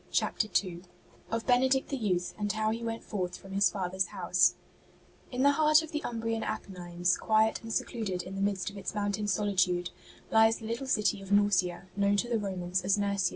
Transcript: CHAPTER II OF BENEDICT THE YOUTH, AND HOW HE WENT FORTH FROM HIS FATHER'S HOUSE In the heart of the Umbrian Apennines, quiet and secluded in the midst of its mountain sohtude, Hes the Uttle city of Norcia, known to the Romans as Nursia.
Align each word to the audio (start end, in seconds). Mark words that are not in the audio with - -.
CHAPTER 0.11 0.47
II 0.65 0.81
OF 1.29 1.45
BENEDICT 1.45 1.89
THE 1.89 1.95
YOUTH, 1.95 2.33
AND 2.39 2.51
HOW 2.51 2.71
HE 2.71 2.81
WENT 2.83 3.03
FORTH 3.03 3.37
FROM 3.37 3.51
HIS 3.51 3.69
FATHER'S 3.69 4.07
HOUSE 4.07 4.55
In 5.31 5.43
the 5.43 5.51
heart 5.51 5.83
of 5.83 5.91
the 5.91 6.01
Umbrian 6.03 6.41
Apennines, 6.41 7.15
quiet 7.17 7.61
and 7.61 7.71
secluded 7.71 8.23
in 8.23 8.33
the 8.33 8.41
midst 8.41 8.71
of 8.71 8.77
its 8.79 8.95
mountain 8.95 9.25
sohtude, 9.27 9.91
Hes 10.31 10.55
the 10.57 10.65
Uttle 10.73 10.87
city 10.87 11.21
of 11.21 11.29
Norcia, 11.29 11.83
known 11.95 12.17
to 12.17 12.27
the 12.27 12.39
Romans 12.39 12.83
as 12.83 12.97
Nursia. 12.97 13.29